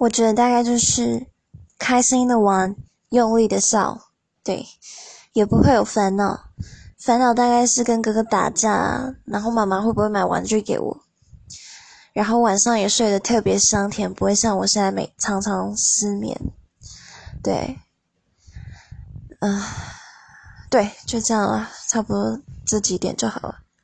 [0.00, 1.26] 我觉得大概就是
[1.78, 2.74] 开心的玩
[3.10, 4.12] 用力的笑
[4.42, 4.66] 对
[5.34, 6.48] 也不会有烦恼。
[6.98, 11.02] 烦恼大概是跟哥哥打架然后妈妈会不会买玩具给我？
[12.14, 16.40] 然后晚上也睡得特别香甜不会像我现在每常常失眠
[17.42, 17.78] 对。
[19.40, 19.62] 嗯
[20.70, 23.58] 对就这样了差不多这几点就好了。